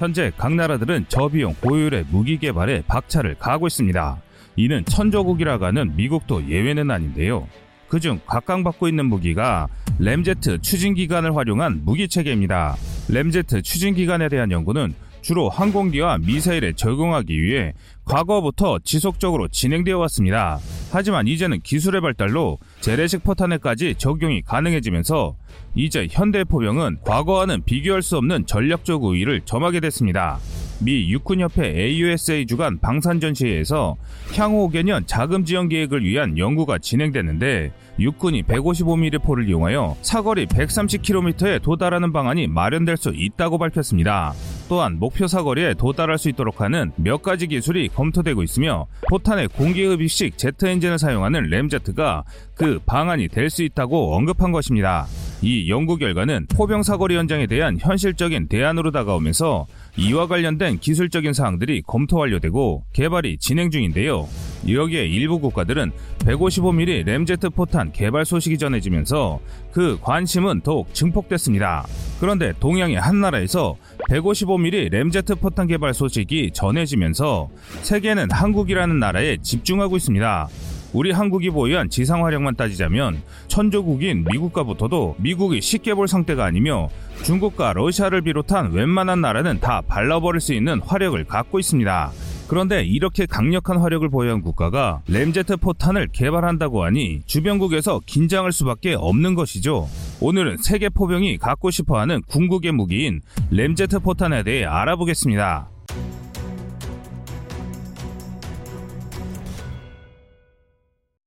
[0.00, 4.16] 현재 각 나라들은 저비용 고효율의 무기 개발에 박차를 가하고 있습니다.
[4.56, 7.46] 이는 천조국이라고 하는 미국도 예외는 아닌데요.
[7.86, 9.68] 그중 각광받고 있는 무기가
[9.98, 12.76] 램제트 추진기관을 활용한 무기체계입니다.
[13.10, 17.74] 램제트 추진기관에 대한 연구는 주로 항공기와 미사일에 적용하기 위해
[18.06, 20.60] 과거부터 지속적으로 진행되어 왔습니다.
[20.90, 25.36] 하지만 이제는 기술의 발달로 재래식 포탄에까지 적용이 가능해지면서
[25.74, 30.38] 이제 현대 포병은 과거와는 비교할 수 없는 전략적 우위를 점하게 됐습니다.
[30.82, 33.96] 미 육군협회 AUSA 주간 방산전시회에서
[34.34, 42.12] 향후 5개년 자금 지원 계획을 위한 연구가 진행됐는데 육군이 155mm 포를 이용하여 사거리 130km에 도달하는
[42.12, 44.32] 방안이 마련될 수 있다고 밝혔습니다.
[44.70, 50.38] 또한 목표 사거리에 도달할 수 있도록 하는 몇 가지 기술이 검토되고 있으며 포탄의 공기 흡입식
[50.38, 52.22] 제트 엔진을 사용하는 램제트가
[52.54, 55.06] 그 방안이 될 수 있다고 언급한 것입니다.
[55.42, 59.66] 이 연구 결과는 포병 사거리 연장에 대한 현실적인 대안으로 다가오면서
[59.96, 64.28] 이와 관련된 기술적인 사항들이 검토 완료되고 개발이 진행 중인데요.
[64.68, 69.40] 여기에 일부 국가들은 155mm 램제트 포탄 개발 소식이 전해지면서
[69.72, 71.86] 그 관심은 더욱 증폭됐습니다.
[72.20, 73.76] 그런데 동양의 한 나라에서
[74.10, 77.48] 155mm 램제트 포탄 개발 소식이 전해지면서
[77.82, 80.48] 세계는 한국이라는 나라에 집중하고 있습니다.
[80.92, 86.88] 우리 한국이 보유한 지상 화력만 따지자면 천조국인 미국과 붙어도 미국이 쉽게 볼 상태가 아니며
[87.22, 92.10] 중국과 러시아를 비롯한 웬만한 나라는 다 발라버릴 수 있는 화력을 갖고 있습니다.
[92.48, 99.88] 그런데 이렇게 강력한 화력을 보유한 국가가 램제트 포탄을 개발한다고 하니 주변국에서 긴장할 수밖에 없는 것이죠.
[100.20, 103.20] 오늘은 세계 포병이 갖고 싶어하는 궁극의 무기인
[103.52, 105.69] 램제트 포탄에 대해 알아보겠습니다.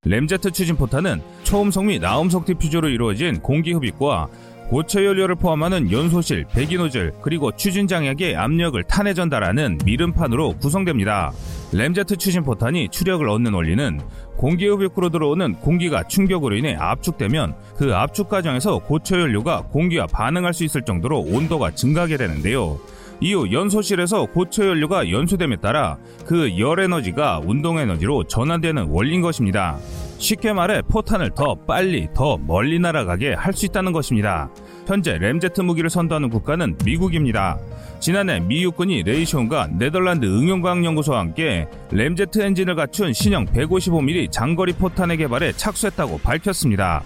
[0.06, 4.28] 램제트 추진 포탄은 초음속 및 아음속 디퓨저로 이루어진 공기 흡입과
[4.70, 11.32] 고체 연료를 포함하는 연소실, 배기 노즐, 그리고 추진 장약의 압력을 탄에 전달하는 밀음판으로 구성됩니다.
[11.72, 14.02] 램제트 추진 포탄이 추력을 얻는 원리는
[14.36, 20.64] 공기 흡입구로 들어오는 공기가 충격으로 인해 압축되면 그 압축 과정에서 고체 연료가 공기와 반응할 수
[20.64, 22.80] 있을 정도로 온도가 증가하게 되는데요.
[23.24, 29.78] 이후 연소실에서 고체 연료가 연소됨에 따라 그 열 에너지가 운동 에너지로 전환되는 원리인 것입니다.
[30.18, 34.50] 쉽게 말해 포탄을 더 빨리 더 멀리 날아가게 할 수 있다는 것입니다.
[34.88, 37.58] 현재 램제트 무기를 선도하는 국가는 미국입니다.
[38.02, 45.54] 지난해 미 육군이 레이시온과 네덜란드 응용과학연구소와 함께 램제트 엔진을 갖춘 신형 155mm 장거리 포탄의 개발에
[45.54, 47.04] 착수했다고 밝혔습니다.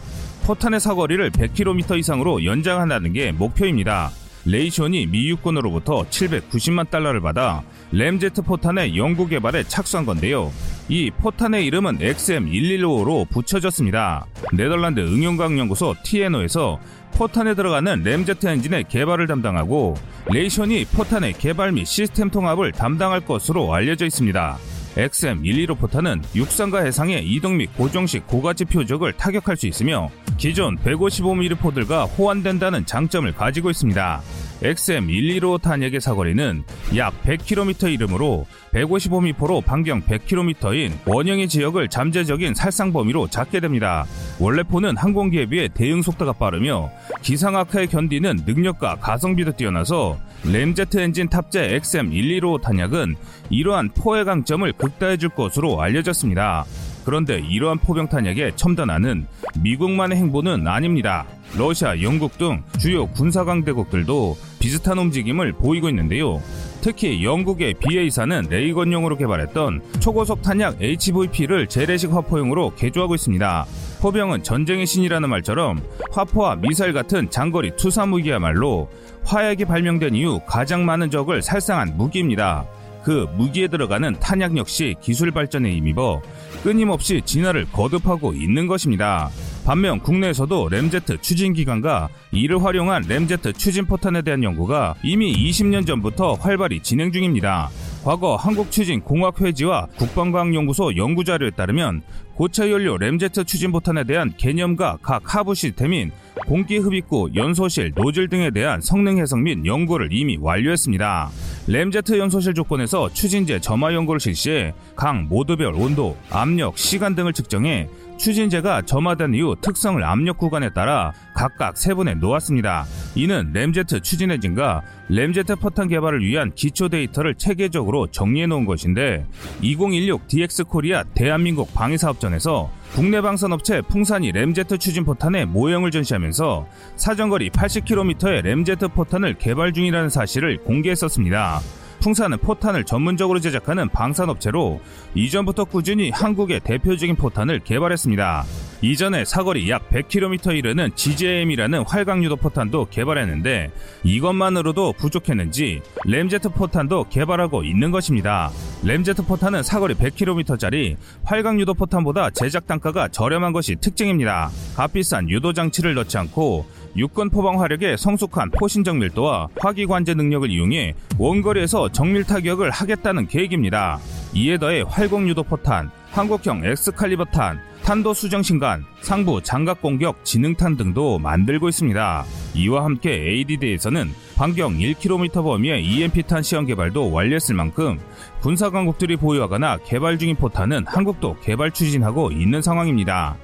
[0.48, 4.10] 포탄의 사거리를 100km 이상으로 연장한다는 게 목표입니다.
[4.48, 10.52] 레이시온이 미 육군으로부터 790만 달러를 받아 램제트 포탄의 연구 개발에 착수한 건데요.
[10.88, 14.25] 이 포탄의 이름은 XM115로 붙여졌습니다.
[14.53, 16.80] 네덜란드 응용과학연구소 TNO에서
[17.13, 19.96] 포탄에 들어가는 램제트 엔진의 개발을 담당하고
[20.28, 24.57] 레이시온이 포탄의 개발 및 시스템 통합을 담당할 것으로 알려져 있습니다.
[24.97, 32.06] XM115 포탄은 육상과 해상의 이동 및 고정식 고가치 표적을 타격할 수 있으며 기존 155mm 포들과
[32.06, 34.22] 호환된다는 장점을 가지고 있습니다.
[34.62, 36.63] XM115 탄약의 사거리는
[36.95, 44.06] 약 100km 이름으로 155m포로 반경 100km인 원형의 지역을 잠재적인 살상 범위로 잡게 됩니다.
[44.40, 46.90] 원래 포는 항공기에 비해 대응 속도가 빠르며
[47.22, 53.16] 기상 악화에 견디는 능력과 가성비도 뛰어나서 램제트 엔진 탑재 XM115 탄약은
[53.50, 56.66] 이러한 포의 강점을 극대화해줄 것으로 알려졌습니다.
[57.06, 59.28] 그런데 이러한 포병 탄약의 첨단화는
[59.62, 61.25] 미국만의 행보는 아닙니다.
[61.57, 66.41] 러시아, 영국 등 주요 군사 강대국들도 비슷한 움직임을 보이고 있는데요.
[66.81, 73.66] 특히 영국의 BA사는 레이건용으로 개발했던 초고속 탄약 HVP를 재래식 화포용으로 개조하고 있습니다.
[74.01, 75.81] 포병은 전쟁의 신이라는 말처럼
[76.12, 78.90] 화포와 미사일 같은 장거리 투사 무기야말로
[79.25, 82.66] 화약이 발명된 이후 가장 많은 적을 살상한 무기입니다.
[83.03, 86.22] 그 무기에 들어가는 탄약 역시 기술 발전에 힘입어
[86.63, 89.29] 끊임없이 진화를 거듭하고 있는 것입니다.
[89.68, 96.36] 반면 국내에서도 램제트 추진 기관과 이를 활용한 램제트 추진 포탄에 대한 연구가 이미 20년 전부터
[96.36, 97.69] 활발히 진행 중입니다.
[98.06, 102.02] 과거 한국추진공학회지와 국방과학연구소 연구자료에 따르면
[102.36, 106.12] 고체 연료 램제트 추진 포탄에 대한 개념과 각 하부 시스템인
[106.46, 111.30] 공기 흡입구, 연소실, 노즐 등에 대한 성능 해석 및 연구를 이미 완료했습니다.
[111.68, 118.81] 램제트 연소실 조건에서 추진제 점화 연구를 실시해 각 모드별 온도, 압력, 시간 등을 측정해 추진제가
[118.81, 122.86] 점화된 이후 특성을 압력 구간에 따라 각각 세분해 놓았습니다.
[123.16, 129.25] 이는 램제트 추진 엔진과 램제트 포탄 개발을 위한 기초 데이터를 체계적으로 정리해 놓은 것인데
[129.62, 138.42] 2016 DX 코리아 대한민국 방위산업전에서 국내 방산업체 풍산이 램제트 추진 포탄의 모형을 전시하면서 사정거리 80km의
[138.42, 141.62] 램제트 포탄을 개발 중이라는 사실을 공개했었습니다.
[142.00, 144.82] 풍산은 포탄을 전문적으로 제작하는 방산업체로
[145.16, 148.46] 이전부터 꾸준히 한국의 대표적인 포탄을 개발했습니다.
[148.82, 153.72] 이전에 사거리 약 100km 이르는 GJM이라는 활강유도 포탄도 개발했는데
[154.04, 158.52] 이것만으로도 부족했는지 램제트 포탄도 개발하고 있는 것입니다.
[158.84, 164.52] 램제트 포탄은 사거리 100km짜리 활강유도 포탄보다 제작 단가가 저렴한 것이 특징입니다.
[164.76, 166.66] 값비싼 유도 장치를 넣지 않고
[166.98, 173.28] 육군 포방 화력의 성숙한 포신 정 밀도와 화기 관제 능력을 이용해 원거리에서 정밀 타격을 하겠다는
[173.28, 174.00] 계획입니다.
[174.34, 181.20] 이에 더해 활공 유도 포탄, 한국형 엑스칼리버탄, 탄도 수정 신간, 상부 장갑 공격 지능탄 등도
[181.20, 182.26] 만들고 있습니다.
[182.56, 188.00] 이와 함께 ADD에서는 반경 1km 범위의 EMP탄 시험 개발도 완료했을 만큼
[188.42, 193.38] 군사 강국들이 보유하거나 개발 중인 포탄은 한국도 개발 추진하고 있는 상황입니다.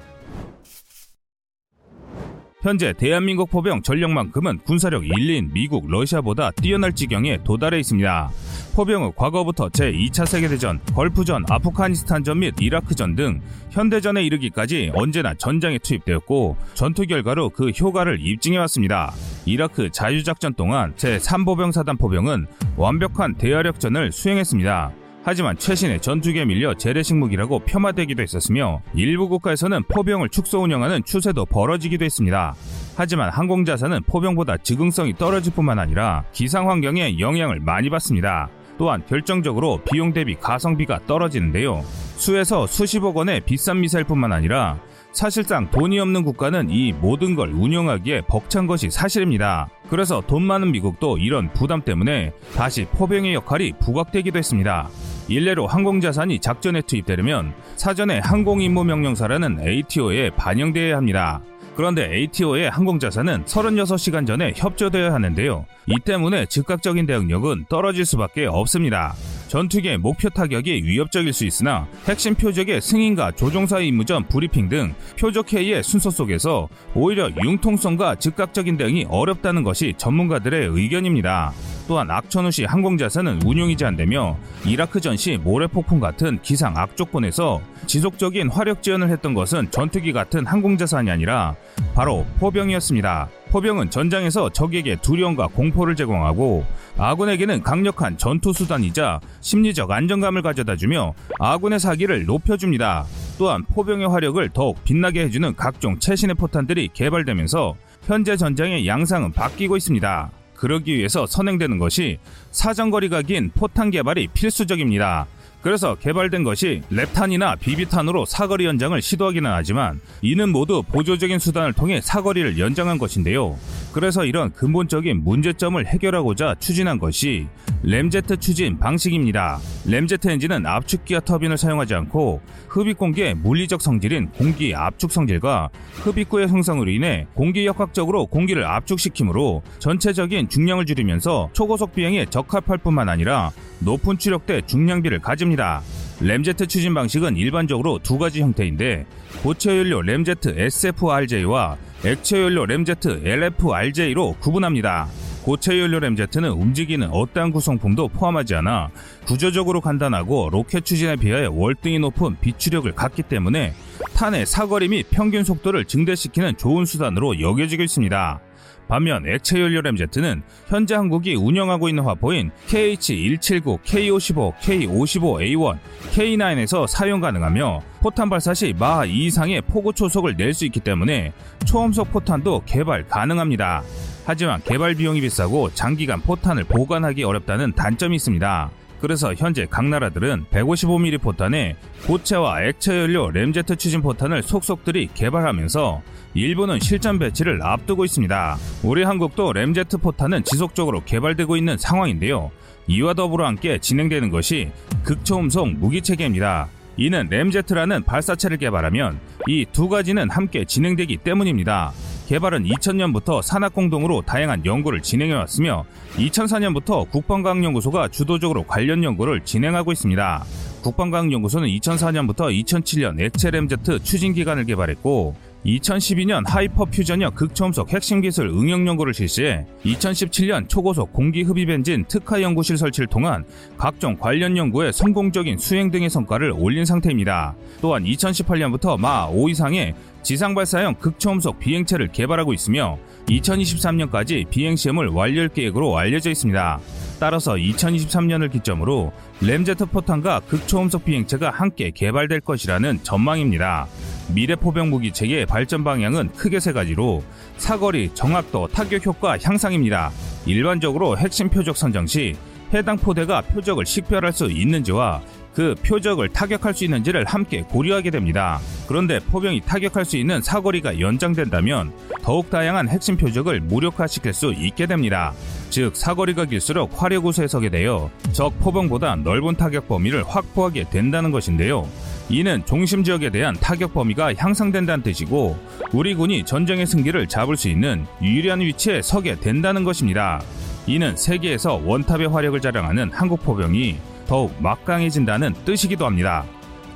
[2.64, 8.30] 현재 대한민국 포병 전력만큼은 군사력 1인 미국, 러시아보다 뛰어날 지경에 도달해 있습니다.
[8.74, 17.06] 포병은 과거부터 제2차 세계대전, 걸프전, 아프가니스탄전 및 이라크전 등 현대전에 이르기까지 언제나 전장에 투입되었고 전투
[17.06, 19.12] 결과로 그 효과를 입증해 왔습니다.
[19.44, 22.46] 이라크 자유작전 동안 제3보병사단 포병은
[22.78, 25.03] 완벽한 대화력전을 수행했습니다.
[25.26, 32.04] 하지만 최신의 전투기에 밀려 재래식 무기라고 폄하되기도 했었으며 일부 국가에서는 포병을 축소 운영하는 추세도 벌어지기도
[32.04, 32.54] 했습니다.
[32.94, 38.50] 하지만 항공자산은 포병보다 즉응성이 떨어질 뿐만 아니라 기상 환경에 영향을 많이 받습니다.
[38.76, 41.82] 또한 결정적으로 비용 대비 가성비가 떨어지는데요.
[42.16, 44.78] 수에서 수십억 원의 비싼 미사일뿐만 아니라
[45.12, 49.68] 사실상 돈이 없는 국가는 이 모든 걸 운영하기에 벅찬 것이 사실입니다.
[49.88, 54.90] 그래서 돈 많은 미국도 이런 부담 때문에 다시 포병의 역할이 부각되기도 했습니다.
[55.28, 61.40] 일례로 항공자산이 작전에 투입되려면 사전에 항공임무명령사라는 ATO에 반영되어야 합니다.
[61.76, 65.66] 그런데 ATO의 항공자산은 36시간 전에 협조되어야 하는데요.
[65.86, 69.14] 이 때문에 즉각적인 대응력은 떨어질 수밖에 없습니다.
[69.48, 75.52] 전투기의 목표 타격이 위협적일 수 있으나 핵심 표적의 승인과 조종사 임무 전 브리핑 등 표적
[75.52, 81.52] 회의의 순서 속에서 오히려 융통성과 즉각적인 대응이 어렵다는 것이 전문가들의 의견입니다.
[81.86, 88.82] 또한 악천후 시 항공자산은 운용이 제한되며 이라크 전 시 모래폭풍 같은 기상 악조건에서 지속적인 화력
[88.82, 91.54] 지원을 했던 것은 전투기 같은 항공자산이 아니라
[91.94, 93.28] 바로 포병이었습니다.
[93.50, 96.64] 포병은 전장에서 적에게 두려움과 공포를 제공하고
[96.98, 103.04] 아군에게는 강력한 전투 수단이자 심리적 안정감을 가져다주며 아군의 사기를 높여줍니다.
[103.38, 107.76] 또한 포병의 화력을 더욱 빛나게 해주는 각종 최신의 포탄들이 개발되면서
[108.06, 110.30] 현재 전장의 양상은 바뀌고 있습니다.
[110.64, 112.18] 그러기 위해서 선행되는 것이
[112.50, 115.26] 사정거리가 긴 포탄 개발이 필수적입니다.
[115.64, 122.58] 그래서 개발된 것이 랩탄이나 비비탄으로 사거리 연장을 시도하기는 하지만 이는 모두 보조적인 수단을 통해 사거리를
[122.58, 123.56] 연장한 것인데요.
[123.94, 127.46] 그래서 이런 근본적인 문제점을 해결하고자 추진한 것이
[127.82, 129.58] 램제트 추진 방식입니다.
[129.86, 135.70] 램제트 엔진은 압축기와 터빈을 사용하지 않고 흡입 공기의 물리적 성질인 공기 압축 성질과
[136.02, 143.50] 흡입구의 형성으로 인해 공기 역학적으로 공기를 압축시키므로 전체적인 중량을 줄이면서 초고속 비행에 적합할 뿐만 아니라
[143.80, 145.82] 높은 추력대 중량비를 가집니다.
[146.20, 149.06] 램제트 추진 방식은 일반적으로 두 가지 형태인데
[149.42, 155.08] 고체 연료 램제트 SFRJ와 액체 연료 램제트 LFRJ로 구분합니다.
[155.42, 158.90] 고체 연료 램제트는 움직이는 어떠한 구성품도 포함하지 않아
[159.26, 163.74] 구조적으로 간단하고 로켓 추진에 비하여 월등히 높은 비추력을 갖기 때문에
[164.14, 168.40] 탄의 사거리 및 평균 속도를 증대시키는 좋은 수단으로 여겨지고 있습니다.
[168.88, 175.78] 반면 액체 연료 램제트는 현재 한국이 운영하고 있는 화포인 KH-179, K55, K55A1,
[176.12, 181.32] K9에서 사용 가능하며 포탄 발사 시 마하 2 이상의 포구 초속을 낼 수 있기 때문에
[181.66, 183.82] 초음속 포탄도 개발 가능합니다.
[184.24, 188.70] 하지만 개발 비용이 비싸고 장기간 포탄을 보관하기 어렵다는 단점이 있습니다.
[189.04, 196.00] 그래서 현재 각 나라들은 155mm 포탄에 고체와 액체 연료 램제트 추진 포탄을 속속들이 개발하면서
[196.32, 198.56] 일부는 실전 배치를 앞두고 있습니다.
[198.82, 202.50] 우리 한국도 램제트 포탄은 지속적으로 개발되고 있는 상황인데요.
[202.86, 204.70] 이와 더불어 함께 진행되는 것이
[205.02, 206.68] 극초음속 무기 체계입니다.
[206.96, 211.92] 이는 램제트라는 발사체를 개발하면 이 두 가지는 함께 진행되기 때문입니다.
[212.28, 215.84] 개발은 2000년부터 산학공동으로 다양한 연구를 진행해왔으며
[216.16, 220.44] 2004년부터 국방과학연구소가 주도적으로 관련 연구를 진행하고 있습니다.
[220.82, 225.34] 국방과학연구소는 2004년부터 2007년 액체램제트 추진기관을 개발했고
[225.64, 232.42] 2012년 hyper fusion형 극초음속 핵심 기술 응용 연구를 실시해 2017년 초고속 공기 흡입 엔진 특화
[232.42, 233.44] 연구실 설치를 통한
[233.78, 237.54] 각종 관련 연구의 성공적인 수행 등의 성과를 올린 상태입니다.
[237.80, 245.48] 또한 2018년부터 마하 5 이상의 지상 발사형 극초음속 비행체를 개발하고 있으며 2023년까지 비행 시험을 완료할
[245.48, 246.80] 계획으로 알려져 있습니다.
[247.20, 253.86] 따라서 2023년을 기점으로 램제트 포탄과 극초음속 비행체가 함께 개발될 것이라는 전망입니다.
[254.28, 257.22] 미래 포병 무기 체계의 발전 방향은 크게 세 가지로
[257.56, 260.10] 사거리, 정확도, 타격 효과 향상입니다.
[260.46, 262.36] 일반적으로 핵심 표적 선정 시
[262.72, 265.22] 해당 포대가 표적을 식별할 수 있는지와
[265.54, 268.58] 그 표적을 타격할 수 있는지를 함께 고려하게 됩니다.
[268.88, 275.32] 그런데 포병이 타격할 수 있는 사거리가 연장된다면 더욱 다양한 핵심 표적을 무력화시킬 수 있게 됩니다.
[275.70, 281.88] 즉 사거리가 길수록 화력 우세에 서게 되어 적 포병보다 넓은 타격 범위를 확보하게 된다는 것인데요.
[282.28, 285.58] 이는 중심 지역에 대한 타격 범위가 향상된다는 뜻이고
[285.92, 290.40] 우리 군이 전쟁의 승기를 잡을 수 있는 유리한 위치에 서게 된다는 것입니다.
[290.86, 296.44] 이는 세계에서 원탑의 화력을 자랑하는 한국 포병이 더욱 막강해진다는 뜻이기도 합니다.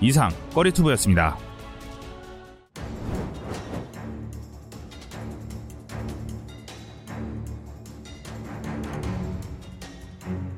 [0.00, 1.47] 이상 꺼리투브였습니다.